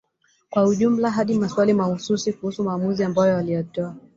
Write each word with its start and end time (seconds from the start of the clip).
kwa 0.49 0.63
ujumla 0.67 1.09
hadi 1.11 1.39
maswali 1.39 1.73
mahususi 1.73 2.33
kuhusu 2.33 2.63
maamuzi 2.63 3.03
ambayo 3.03 3.37
aliyatoa 3.37 3.95